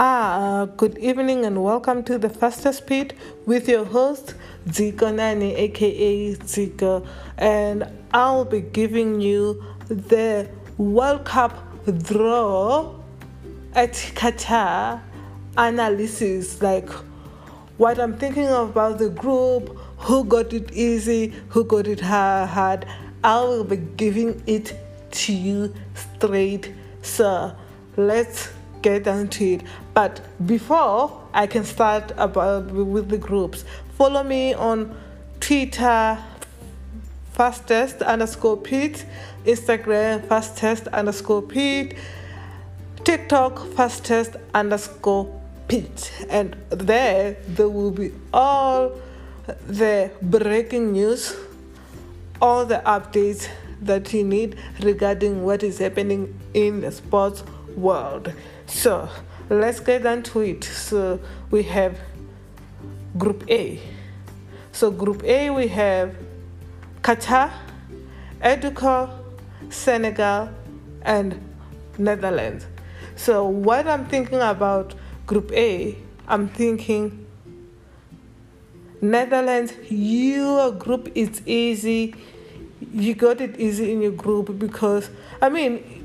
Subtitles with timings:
[0.00, 3.14] Ah, good evening and welcome to the Fastest Speed
[3.46, 4.34] with your host
[4.68, 7.04] Ziko Nani, aka Ziko,
[7.36, 11.52] and I'll be giving you the World Cup
[12.04, 12.94] draw
[13.74, 15.00] at Qatar
[15.56, 16.88] analysis, like
[17.76, 22.86] what I'm thinking about the group, who got it easy, who got it hard.
[23.24, 24.78] I will be giving it
[25.10, 27.52] to you straight, so
[27.96, 28.50] let's
[28.88, 29.62] it.
[29.94, 33.64] But before I can start about with the groups,
[33.96, 34.96] follow me on
[35.40, 36.18] Twitter
[37.32, 39.04] fastest underscore Pete,
[39.44, 41.94] Instagram fastest underscore Pete,
[43.04, 48.92] TikTok fastest underscore Pete, and there there will be all
[49.66, 51.36] the breaking news,
[52.42, 53.48] all the updates
[53.82, 57.44] that you need regarding what is happening in the sports
[57.76, 58.32] world.
[58.68, 59.08] So
[59.48, 60.62] let's get down to it.
[60.62, 61.98] So we have
[63.16, 63.80] Group A.
[64.72, 66.14] So Group A we have
[67.02, 67.50] Qatar,
[68.40, 69.10] Ecuador,
[69.70, 70.50] Senegal,
[71.02, 71.40] and
[71.96, 72.66] Netherlands.
[73.16, 74.94] So what I'm thinking about
[75.26, 75.96] Group A,
[76.28, 77.26] I'm thinking
[79.00, 82.14] Netherlands, your group is easy.
[82.92, 85.10] You got it easy in your group because
[85.40, 85.97] I mean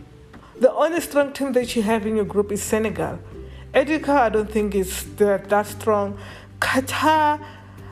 [0.59, 3.19] the only strong team that you have in your group is Senegal.
[3.73, 6.17] Ecuador, I don't think is that, that strong.
[6.59, 7.43] Qatar,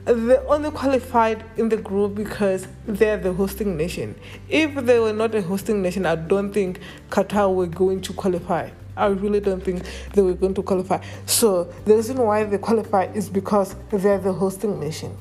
[0.06, 4.16] they only qualified in the group because they're the hosting nation.
[4.48, 8.70] If they were not a hosting nation, I don't think Qatar were going to qualify.
[8.96, 11.04] I really don't think they were going to qualify.
[11.26, 15.18] So the reason why they qualify is because they're the hosting nation.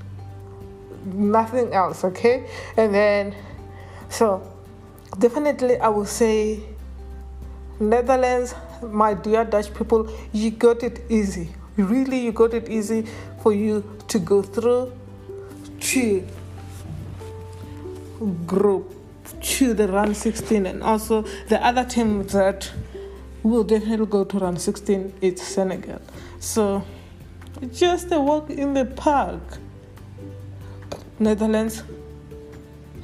[1.07, 2.47] Nothing else, okay?
[2.77, 3.35] And then,
[4.11, 4.47] so
[5.19, 6.63] definitely I will say
[7.81, 11.51] Netherlands, my dear Dutch people, you got it easy.
[11.77, 13.07] Really, you got it easy
[13.43, 14.93] for you to go through
[15.81, 16.27] to
[18.47, 18.95] group
[19.41, 22.71] to the round 16 and also the other team that
[23.43, 26.03] will definitely go to round 16 is Senegal.
[26.39, 26.85] So
[27.73, 29.41] just a walk in the park.
[31.19, 31.83] Netherlands.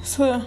[0.03, 0.43] So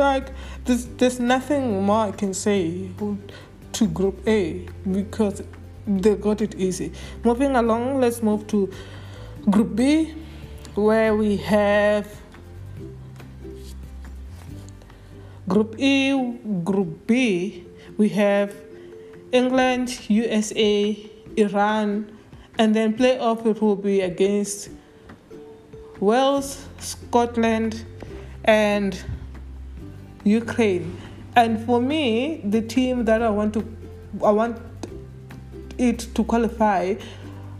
[0.00, 0.32] like
[0.64, 2.90] there's, there's nothing more I can say
[3.72, 5.42] to Group A because
[5.86, 6.92] they got it easy.
[7.22, 8.72] Moving along, let's move to
[9.48, 10.14] Group B,
[10.74, 12.20] where we have
[15.48, 17.64] Group E, Group B,
[17.96, 18.54] we have
[19.32, 22.16] England, USA, Iran,
[22.58, 24.70] and then playoff it will be against
[25.98, 27.84] Wales, Scotland,
[28.44, 29.02] and
[30.24, 30.96] Ukraine.
[31.36, 33.64] And for me, the team that I want to,
[34.24, 34.60] I want
[35.78, 36.94] it to qualify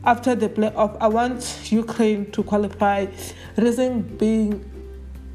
[0.05, 0.97] after the playoff.
[1.01, 3.07] I want Ukraine to qualify.
[3.57, 4.65] Reason being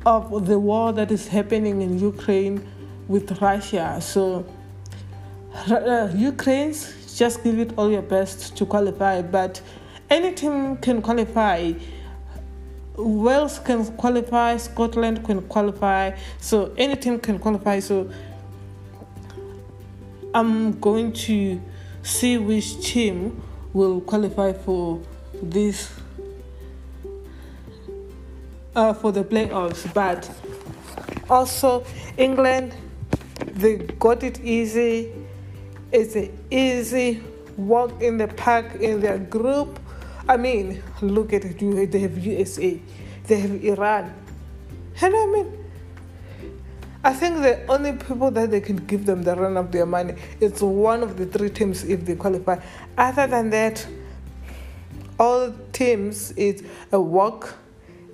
[0.05, 2.67] of the war that is happening in Ukraine
[3.07, 3.99] with Russia.
[4.01, 4.45] So
[5.69, 9.61] uh, Ukraine's just give it all your best to qualify, but
[10.09, 11.73] any team can qualify.
[12.97, 17.79] Wales can qualify, Scotland can qualify, so any team can qualify.
[17.79, 18.09] So
[20.33, 21.61] I'm going to
[22.03, 23.41] see which team
[23.73, 25.01] will qualify for
[25.41, 25.91] this
[28.75, 29.91] uh, for the playoffs.
[29.93, 30.29] But
[31.29, 31.85] also
[32.17, 32.73] England,
[33.53, 35.11] they got it easy.
[35.91, 37.23] It's an easy
[37.57, 39.79] walk in the park in their group
[40.27, 41.91] I mean, look at it.
[41.91, 42.79] They have USA,
[43.27, 44.13] they have Iran.
[45.01, 45.65] And I mean,
[47.03, 50.15] I think the only people that they can give them the run of their money
[50.39, 52.59] is one of the three teams if they qualify.
[52.97, 53.85] Other than that,
[55.19, 57.53] all teams is a walk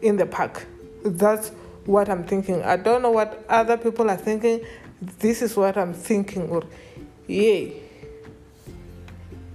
[0.02, 0.68] in the park.
[1.06, 1.50] That's
[1.86, 2.62] what I'm thinking.
[2.64, 4.66] I don't know what other people are thinking.
[5.20, 6.50] This is what I'm thinking.
[6.50, 6.64] Or,
[7.28, 7.82] yay.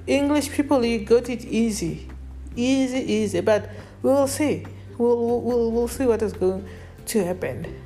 [0.06, 2.08] English people, you got it easy
[2.56, 3.40] easy, easy.
[3.40, 3.70] But
[4.02, 4.66] we will see.
[4.98, 6.66] We'll, we'll, we'll see what is going
[7.06, 7.82] to happen.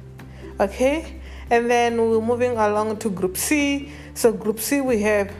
[0.58, 1.20] Okay?
[1.50, 3.92] And then we're moving along to Group C.
[4.14, 5.32] So, Group C, we have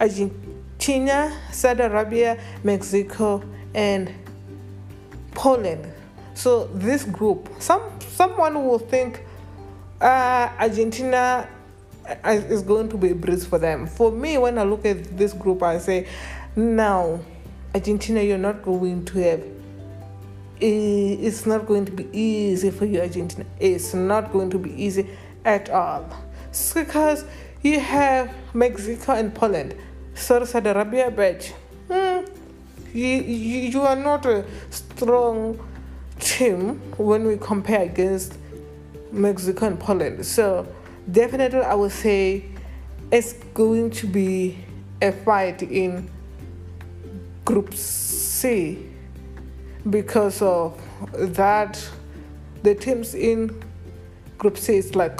[0.00, 3.42] Argentina, Saudi Arabia, Mexico,
[3.74, 4.12] and
[5.32, 5.92] Poland.
[6.34, 9.24] So, this group, some someone will think
[10.00, 11.48] uh, Argentina
[12.06, 13.86] uh, is going to be a breeze for them.
[13.86, 16.08] For me, when I look at this group, I say,
[16.54, 17.20] now
[17.76, 19.44] Argentina, you're not going to have.
[20.58, 23.44] It's not going to be easy for you, Argentina.
[23.60, 25.10] It's not going to be easy
[25.44, 26.08] at all.
[26.72, 27.26] because
[27.60, 29.74] you have Mexico and Poland.
[30.14, 31.44] So Saudi Arabia, but
[31.88, 32.24] hmm,
[32.96, 35.60] you, you, you are not a strong
[36.18, 38.38] team when we compare against
[39.12, 40.24] Mexico and Poland.
[40.24, 40.66] So
[41.12, 42.46] definitely, I would say
[43.12, 44.64] it's going to be
[45.02, 46.08] a fight in
[47.46, 48.86] Group C
[49.88, 50.78] because of
[51.12, 51.82] that.
[52.62, 53.62] The teams in
[54.36, 55.18] Group C is like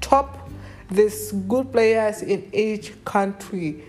[0.00, 0.50] top.
[0.90, 3.82] There's good players in each country.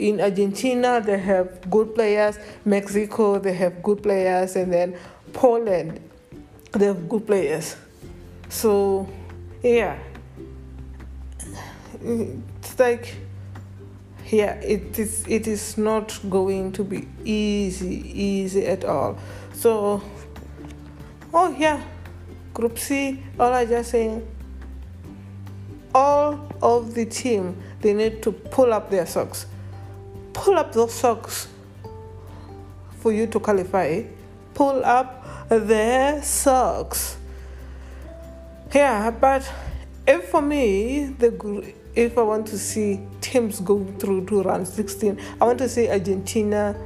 [0.00, 2.38] In Argentina, they have good players.
[2.64, 4.96] Mexico, they have good players, and then
[5.32, 6.00] Poland,
[6.72, 7.76] they have good players.
[8.48, 9.08] So,
[9.62, 9.98] yeah,
[12.02, 13.14] it's like,
[14.30, 15.24] yeah, it is.
[15.26, 19.18] It is not going to be easy, easy at all.
[19.54, 20.02] So,
[21.32, 21.82] oh yeah,
[22.52, 23.22] Group C.
[23.38, 24.26] All I just saying,
[25.94, 29.46] all of the team they need to pull up their socks,
[30.32, 31.48] pull up those socks
[32.98, 34.02] for you to qualify.
[34.54, 37.16] Pull up their socks.
[38.74, 39.50] Yeah, but
[40.06, 41.30] if for me, the
[41.98, 45.88] if I want to see teams go through to round 16, I want to see
[45.88, 46.76] Argentina.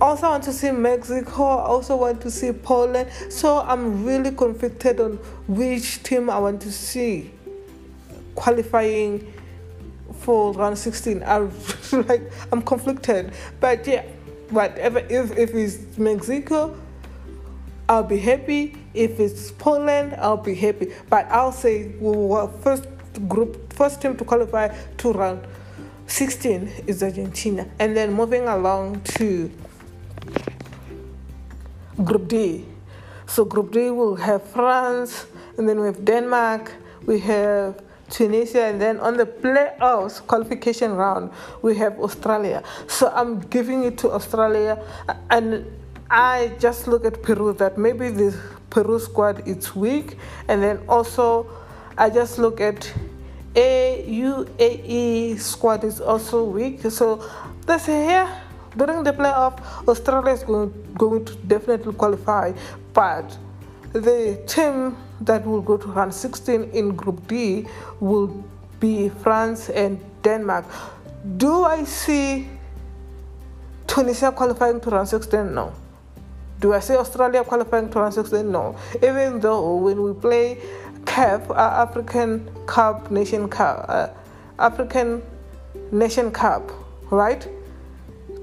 [0.00, 1.42] Also, I want to see Mexico.
[1.44, 3.10] I also want to see Poland.
[3.28, 5.12] So I'm really conflicted on
[5.46, 7.30] which team I want to see
[8.34, 9.30] qualifying
[10.20, 11.22] for round 16.
[11.22, 11.36] I
[12.08, 14.04] like I'm conflicted, but yeah,
[14.48, 15.00] whatever.
[15.00, 16.74] If if it's Mexico,
[17.90, 18.74] I'll be happy.
[18.94, 20.94] If it's Poland, I'll be happy.
[21.10, 22.86] But I'll say well, first
[23.28, 24.68] group, first team to qualify
[24.98, 25.40] to round
[26.06, 27.66] 16 is Argentina.
[27.78, 29.50] And then moving along to
[32.04, 32.66] Group D.
[33.26, 35.24] So Group D will have France,
[35.56, 36.72] and then we have Denmark,
[37.06, 37.80] we have
[38.10, 41.30] Tunisia, and then on the playoffs qualification round,
[41.62, 42.62] we have Australia.
[42.86, 44.76] So I'm giving it to Australia,
[45.30, 45.64] and
[46.10, 48.36] I just look at Peru that maybe the
[48.68, 50.18] Peru squad is weak,
[50.48, 51.46] and then also
[51.96, 52.92] I just look at
[53.54, 56.82] a UAE squad is also weak.
[56.90, 57.28] So
[57.66, 58.28] that's here
[58.76, 59.58] during the playoff,
[59.88, 62.52] Australia is going, going to definitely qualify,
[62.92, 63.36] but
[63.92, 67.66] the team that will go to round 16 in Group D
[67.98, 68.44] will
[68.78, 70.64] be France and Denmark.
[71.36, 72.48] Do I see
[73.86, 75.52] Tunisia qualifying to round 16?
[75.52, 75.72] No.
[76.60, 78.50] Do I say Australia qualifying to round 16?
[78.50, 78.76] No.
[79.02, 80.58] Even though when we play
[81.10, 84.08] CAF, uh, African Cup Nation Cup, uh,
[84.60, 85.20] African
[85.90, 86.70] Nation Cup,
[87.10, 87.48] right?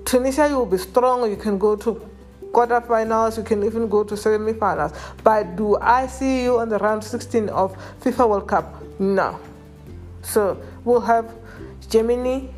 [0.04, 1.30] Tunisia, you will be strong.
[1.30, 2.02] You can go to
[2.52, 3.38] quarterfinals.
[3.38, 4.94] You can even go to semifinals.
[5.24, 7.72] But do I see you on the round 16 of
[8.02, 8.84] FIFA World Cup?
[9.00, 9.40] No.
[10.22, 11.34] So we'll have
[11.88, 12.54] Germany,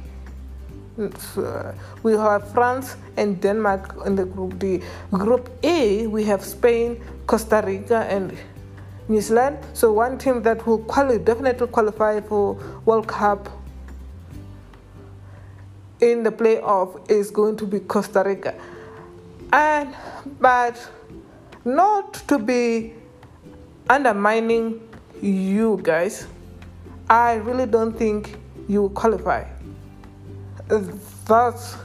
[2.01, 4.81] we have France and Denmark in the group D.
[5.11, 8.35] Group A, we have Spain, Costa Rica, and
[9.09, 9.57] New Zealand.
[9.73, 12.53] So one team that will quali- definitely qualify for
[12.85, 13.49] World Cup
[15.99, 18.55] in the playoff is going to be Costa Rica.
[19.51, 19.93] And
[20.39, 20.77] but
[21.65, 22.93] not to be
[23.89, 24.79] undermining
[25.21, 26.27] you guys,
[27.09, 28.37] I really don't think
[28.67, 29.43] you qualify
[30.69, 31.75] that's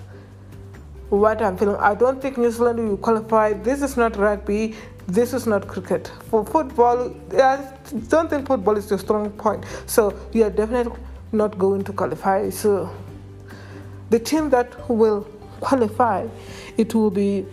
[1.09, 1.77] what I'm feeling.
[1.77, 3.53] I don't think New Zealand will qualify.
[3.53, 4.75] This is not rugby.
[5.07, 6.11] This is not cricket.
[6.31, 7.73] For football, I
[8.09, 9.65] don't think football is a strong point.
[9.87, 10.99] So you are definitely
[11.33, 12.51] not going to qualify.
[12.51, 12.91] So
[14.11, 15.25] the team that will
[15.61, 16.27] qualify,
[16.77, 17.47] it will be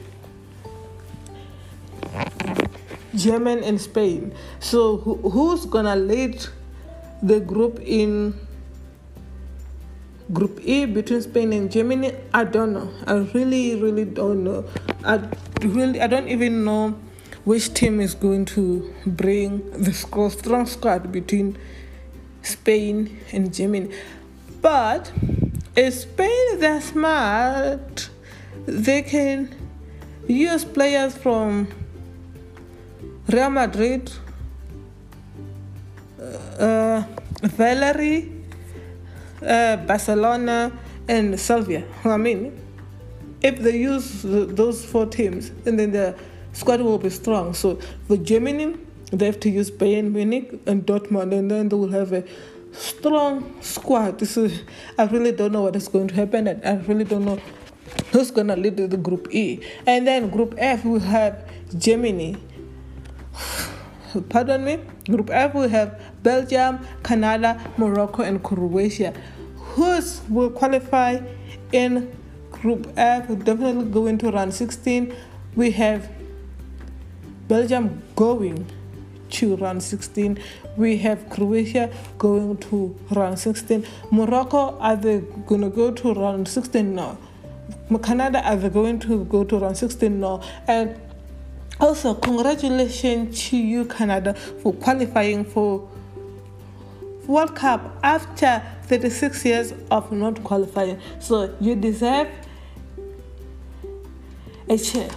[3.16, 4.34] Germany and Spain.
[4.60, 6.46] So who's gonna lead
[7.22, 8.48] the group in
[10.32, 12.90] Group E between Spain and Germany, I don't know.
[13.06, 14.64] I really, really don't know.
[15.04, 15.20] I
[15.62, 16.98] really, I don't even know
[17.44, 21.58] which team is going to bring the strong squad between
[22.44, 23.94] Spain and Germany.
[24.62, 25.12] But
[25.76, 28.10] if Spain they're smart,
[28.66, 29.54] they can
[30.28, 31.68] use players from
[33.28, 34.12] Real Madrid,
[36.60, 37.04] uh,
[37.42, 38.28] Valencia
[39.42, 40.72] uh, Barcelona,
[41.08, 41.84] and Sevilla.
[42.06, 42.60] I mean,
[43.42, 46.16] if they use those four teams, and then the
[46.54, 47.54] squad will be strong.
[47.54, 48.78] So for Germany,
[49.12, 52.24] they have to use Bayern Munich and Dortmund, and then they will have a
[52.72, 54.20] strong squad.
[54.20, 54.64] This is,
[54.98, 57.40] I really don't know what is going to happen, and I really don't know
[58.12, 59.62] who's going to lead the Group E.
[59.86, 61.46] And then Group F, will have
[61.78, 62.38] Germany.
[64.30, 64.80] Pardon me?
[65.08, 69.14] Group F, will have Belgium, Canada, Morocco, and Croatia.
[69.56, 71.20] who's will qualify
[71.72, 72.12] in
[72.52, 73.28] Group F?
[73.28, 75.16] Definitely going to round 16.
[75.56, 76.10] We have
[77.52, 78.66] Belgium going
[79.30, 80.40] to round 16.
[80.78, 83.86] We have Croatia going to round 16.
[84.10, 86.96] Morocco, are they going to go to round 16?
[86.96, 87.18] No.
[88.02, 90.18] Canada, are they going to go to round 16?
[90.18, 90.42] No.
[90.66, 90.98] And
[91.82, 95.90] also, congratulations to you, Canada, for qualifying for
[97.28, 101.02] World Cup after 36 years of not qualifying.
[101.20, 102.30] So you deserve
[104.70, 105.10] a chair.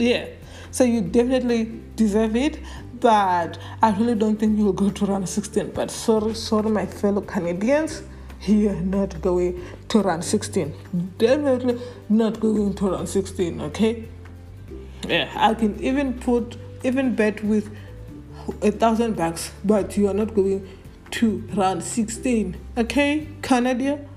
[0.00, 0.26] Yeah.
[0.70, 2.58] So you definitely deserve it,
[3.00, 5.72] but I really don't think you will go to round 16.
[5.72, 8.02] But sorry, sorry, my fellow Canadians,
[8.42, 10.72] you are not going to round 16.
[11.18, 14.08] Definitely not going to round 16, okay?
[15.06, 17.70] Yeah, I can even put, even bet with
[18.62, 20.66] a thousand bucks, but you are not going
[21.10, 23.28] to round 16, okay?
[23.42, 24.08] Canadian,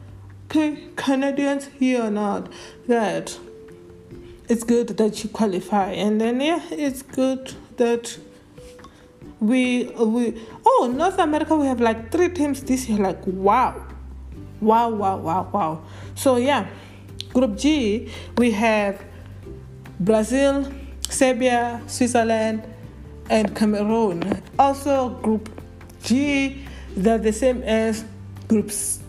[0.46, 0.88] okay?
[0.96, 2.52] Canadians, you are not
[2.88, 3.38] that
[4.50, 5.92] it's good that you qualify.
[5.92, 8.18] And then yeah it's good that
[9.40, 13.86] we we oh north america we have like three teams this year like wow.
[14.62, 15.82] Wow wow wow wow.
[16.16, 16.68] So yeah
[17.34, 19.04] group g we have
[20.00, 20.72] brazil
[21.10, 22.64] serbia switzerland
[23.30, 24.42] and cameroon.
[24.58, 25.50] Also group
[26.04, 26.64] g
[26.96, 28.06] they're the same as
[28.48, 29.00] groups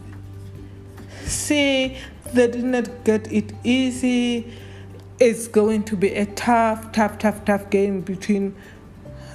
[1.27, 1.97] c.
[2.33, 4.53] They did not get it easy
[5.19, 8.55] it's going to be a tough, tough, tough, tough game between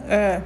[0.08, 0.42] uh,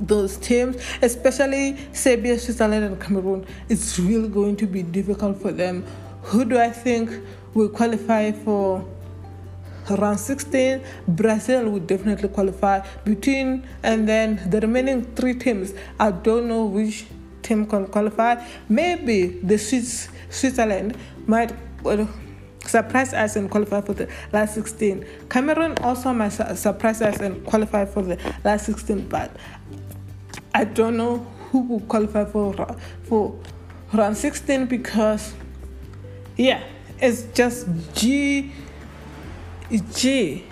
[0.00, 3.46] those teams, especially Serbia, Switzerland, and Cameroon.
[3.68, 5.84] It's really going to be difficult for them.
[6.22, 7.10] Who do I think
[7.54, 8.84] will qualify for
[9.90, 10.82] round 16?
[11.08, 15.74] Brazil would definitely qualify between, and then the remaining three teams.
[15.98, 17.06] I don't know which
[17.42, 18.44] team can qualify.
[18.68, 21.52] Maybe the Swiss, Switzerland might.
[22.68, 25.04] Surprise us and qualify for the last 16.
[25.28, 29.34] Cameroon also might surprise us and qualify for the last 16, but
[30.54, 31.18] I don't know
[31.50, 32.54] who will qualify for
[33.04, 33.38] for
[33.92, 35.34] round 16 because
[36.36, 36.62] yeah,
[37.00, 38.52] it's just G
[39.94, 40.44] G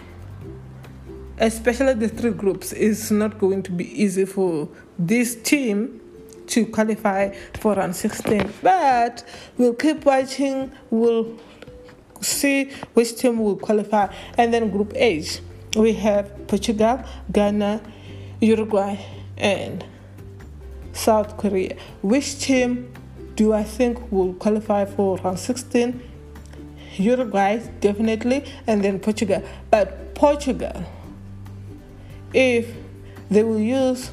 [1.38, 4.68] especially the three groups is not going to be easy for
[4.98, 6.00] this team
[6.46, 9.24] to qualify for round 16 but
[9.56, 11.24] we'll keep watching we'll
[12.24, 14.12] see which team will qualify.
[14.36, 15.40] And then Group H,
[15.76, 17.80] we have Portugal, Ghana,
[18.40, 18.96] Uruguay,
[19.36, 19.84] and
[20.92, 21.76] South Korea.
[22.02, 22.92] Which team
[23.36, 26.02] do I think will qualify for round 16?
[26.96, 29.42] Uruguay, definitely, and then Portugal.
[29.70, 30.84] But Portugal,
[32.32, 32.72] if
[33.30, 34.10] they will use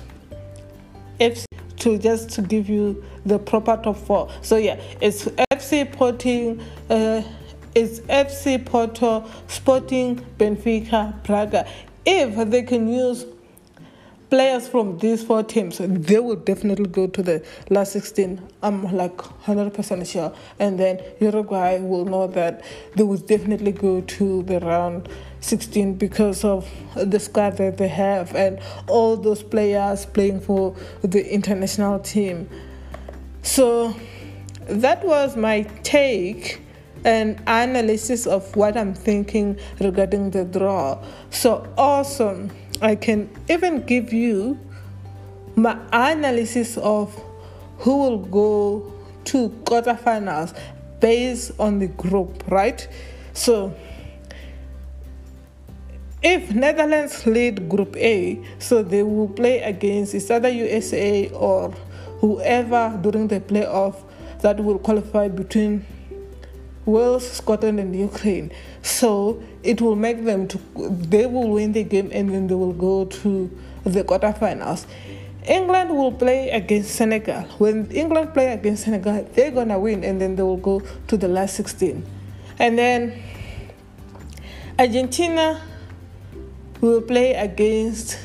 [1.20, 1.46] FC
[1.78, 4.30] to just to give you the proper top four.
[4.42, 6.62] So yeah, it's FC Porting.
[6.90, 7.22] Uh,
[7.76, 11.68] is FC Porto, Sporting, Benfica, Braga.
[12.06, 13.26] If they can use
[14.32, 18.42] players from these four teams, they will definitely go to the last 16.
[18.64, 20.34] I'm like 100% sure.
[20.58, 22.64] And then Uruguay will know that
[22.96, 25.10] they will definitely go to the round
[25.42, 31.30] 16 because of the squad that they have and all those players playing for the
[31.30, 32.50] international team.
[33.44, 33.94] So
[34.68, 36.62] that was my take
[37.06, 41.04] an analysis of what I'm thinking regarding the draw.
[41.30, 42.52] So awesome.
[42.82, 44.60] I can even give you
[45.56, 47.14] my analysis of
[47.80, 48.94] who will go
[49.26, 50.58] to quarterfinals
[51.00, 52.88] based on the group, right?
[53.34, 53.74] So
[56.24, 61.72] if Netherlands lead Group A, so they will play against either USA or
[62.20, 63.96] whoever during the playoff
[64.42, 65.86] that will qualify between
[66.86, 68.52] Wales, Scotland, and Ukraine.
[68.82, 72.74] So it will make them to they will win the game and then they will
[72.74, 73.50] go to
[73.84, 74.86] the quarterfinals.
[75.48, 77.42] England will play against Senegal.
[77.58, 81.28] When England play against Senegal, they're gonna win and then they will go to the
[81.28, 82.06] last 16.
[82.60, 83.22] And then
[84.78, 85.62] Argentina
[86.80, 88.18] will play against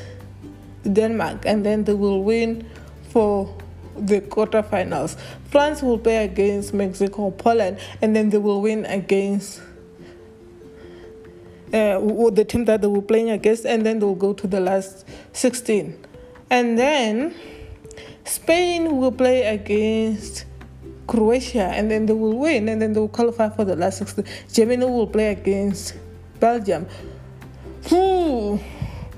[0.91, 2.69] Denmark and then they will win
[3.09, 3.55] for
[3.99, 5.17] the quarterfinals.
[5.51, 9.61] France will play against Mexico, Poland, and then they will win against
[11.73, 11.99] uh,
[12.31, 15.07] the team that they were playing against, and then they will go to the last
[15.33, 15.99] 16.
[16.51, 17.35] And then
[18.25, 20.45] Spain will play against
[21.07, 24.25] Croatia, and then they will win, and then they will qualify for the last 16.
[24.53, 25.95] Germany will play against
[26.41, 26.87] Belgium.
[27.93, 28.61] Ooh.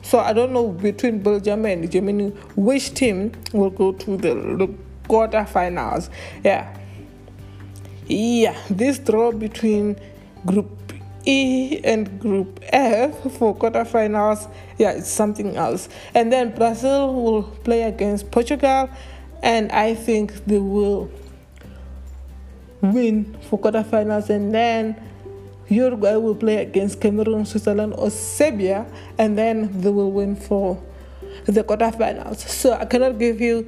[0.09, 4.75] So I don't know between Belgium and Germany which team will go to the
[5.05, 6.09] quarterfinals.
[6.43, 6.75] Yeah.
[8.07, 10.01] Yeah, this draw between
[10.47, 10.95] Group
[11.27, 15.91] E and Group F for quarterfinals, yeah, it's something else.
[16.15, 18.89] And then Brazil will play against Portugal,
[19.43, 21.11] and I think they will
[22.81, 24.31] win for quarterfinals.
[24.31, 24.97] And then
[25.69, 28.87] Uruguay will play against Cameroon, Switzerland, or Serbia,
[29.19, 30.83] and then they will win for
[31.45, 32.39] the quarterfinals.
[32.39, 33.67] So I cannot give you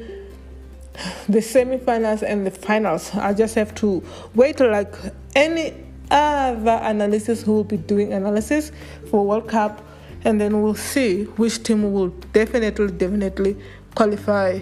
[1.28, 3.14] the semifinals and the finals.
[3.14, 4.02] I just have to
[4.34, 4.94] wait like
[5.34, 5.74] any
[6.10, 8.72] other analysis who will be doing analysis
[9.10, 9.80] for World Cup,
[10.24, 13.56] and then we'll see which team will definitely, definitely
[13.94, 14.60] qualify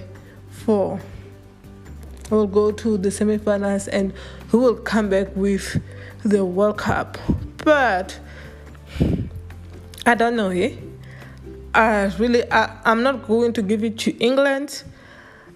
[0.51, 1.01] for.
[2.31, 4.13] We'll go to the semifinals and
[4.49, 5.81] who will come back with
[6.25, 7.19] the World Cup.
[7.65, 8.19] But
[10.07, 10.75] I don't know, eh?
[11.75, 14.83] I really, I, I'm not going to give it to England.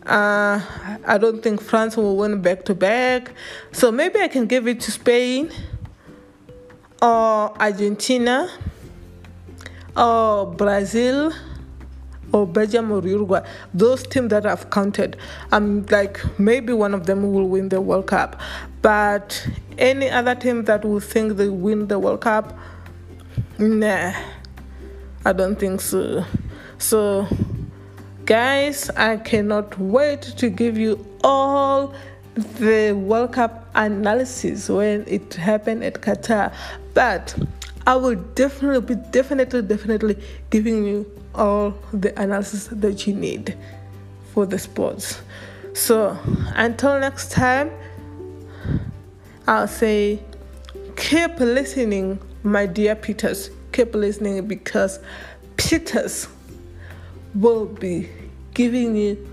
[0.05, 0.61] Uh,
[1.07, 3.33] I don't think France will win back to back.
[3.73, 5.51] So maybe I can give it to Spain
[7.01, 8.49] or Argentina
[9.97, 11.33] or Brazil
[12.33, 15.17] or Belgium or Uruguay, those teams that I've counted,
[15.51, 18.41] I'm like maybe one of them will win the World Cup.
[18.81, 19.47] But
[19.79, 22.59] any other team that will think they win the World Cup,
[23.59, 24.13] nah,
[25.25, 26.25] I don't think so.
[26.79, 27.29] So,
[28.25, 31.95] guys, I cannot wait to give you all
[32.35, 36.53] the World Cup analysis when it happened at Qatar.
[36.95, 37.37] But
[37.87, 40.19] I will definitely be definitely definitely
[40.51, 43.57] giving you all the analysis that you need
[44.33, 45.21] for the sports.
[45.75, 46.19] So
[46.55, 47.71] until next time,
[49.47, 50.21] I'll say
[50.97, 53.51] keep listening, my dear Peters.
[53.73, 55.01] Keep listening because
[55.57, 56.29] Peters
[57.35, 58.11] will be
[58.55, 59.29] giving you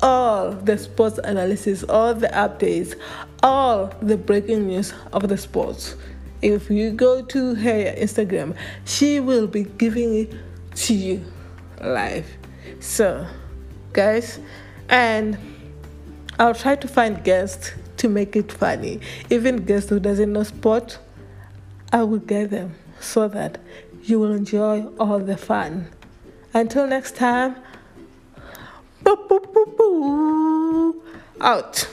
[0.00, 2.98] all the sports analysis, all the updates,
[3.42, 5.94] all the breaking news of the sports.
[6.40, 10.34] If you go to her Instagram, she will be giving it
[10.74, 11.24] to you
[11.82, 12.26] live.
[12.80, 13.26] So,
[13.92, 14.38] guys,
[14.88, 15.38] and
[16.38, 19.00] I'll try to find guests to make it funny.
[19.30, 20.98] Even guests who doesn't know sport,
[21.92, 23.58] I will get them so that
[24.02, 25.88] you will enjoy all the fun.
[26.54, 27.56] Until next time,
[29.02, 29.40] boo, boo,
[29.76, 31.02] boo,
[31.40, 31.88] out.